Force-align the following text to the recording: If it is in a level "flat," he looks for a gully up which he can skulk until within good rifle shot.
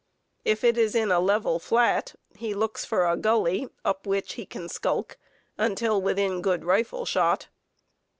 If 0.43 0.63
it 0.63 0.79
is 0.79 0.95
in 0.95 1.11
a 1.11 1.19
level 1.19 1.59
"flat," 1.59 2.15
he 2.35 2.55
looks 2.55 2.83
for 2.83 3.05
a 3.05 3.15
gully 3.15 3.69
up 3.85 4.07
which 4.07 4.33
he 4.33 4.47
can 4.47 4.67
skulk 4.67 5.15
until 5.59 6.01
within 6.01 6.41
good 6.41 6.65
rifle 6.65 7.05
shot. 7.05 7.49